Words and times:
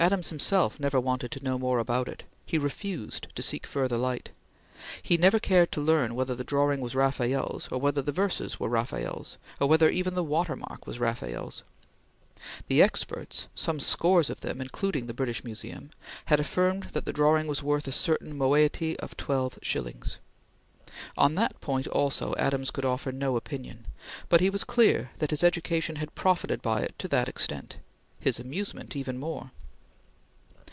Adams 0.00 0.30
himself 0.30 0.80
never 0.80 0.98
wanted 0.98 1.30
to 1.30 1.44
know 1.44 1.58
more 1.58 1.78
about 1.78 2.08
it. 2.08 2.24
He 2.46 2.56
refused 2.56 3.26
to 3.34 3.42
seek 3.42 3.66
further 3.66 3.98
light. 3.98 4.30
He 5.02 5.18
never 5.18 5.38
cared 5.38 5.70
to 5.72 5.82
learn 5.82 6.14
whether 6.14 6.34
the 6.34 6.42
drawing 6.42 6.80
was 6.80 6.94
Rafael's, 6.94 7.68
or 7.70 7.78
whether 7.78 8.00
the 8.00 8.10
verse 8.10 8.40
was 8.40 8.58
Rafael's, 8.58 9.36
or 9.60 9.68
whether 9.68 9.90
even 9.90 10.14
the 10.14 10.24
water 10.24 10.56
mark 10.56 10.86
was 10.86 10.98
Rafael's. 10.98 11.64
The 12.68 12.80
experts 12.80 13.48
some 13.54 13.78
scores 13.78 14.30
of 14.30 14.40
them 14.40 14.62
including 14.62 15.06
the 15.06 15.12
British 15.12 15.44
Museum, 15.44 15.90
had 16.24 16.40
affirmed 16.40 16.84
that 16.94 17.04
the 17.04 17.12
drawing 17.12 17.46
was 17.46 17.62
worth 17.62 17.86
a 17.86 17.92
certain 17.92 18.34
moiety 18.38 18.98
of 19.00 19.18
twelve 19.18 19.58
shillings. 19.60 20.16
On 21.18 21.34
that 21.34 21.60
point, 21.60 21.86
also, 21.88 22.34
Adams 22.38 22.70
could 22.70 22.86
offer 22.86 23.12
no 23.12 23.36
opinion, 23.36 23.86
but 24.30 24.40
he 24.40 24.48
was 24.48 24.64
clear 24.64 25.10
that 25.18 25.28
his 25.30 25.44
education 25.44 25.96
had 25.96 26.14
profited 26.14 26.62
by 26.62 26.80
it 26.80 26.98
to 27.00 27.08
that 27.08 27.28
extent 27.28 27.76
his 28.18 28.40
amusement 28.40 28.96
even 28.96 29.18
more. 29.18 29.50